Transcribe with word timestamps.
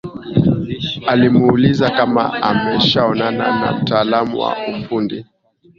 Alimuuliza 1.07 1.89
kama 1.89 2.33
ameshaonana 2.41 3.59
na 3.65 3.73
mtaalamu 3.79 4.39
wa 4.39 4.55
ufundi 4.79 5.25